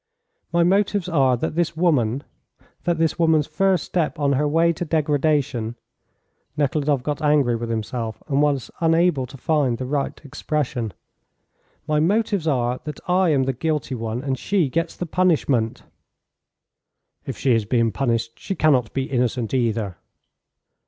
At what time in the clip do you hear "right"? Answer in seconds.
9.85-10.19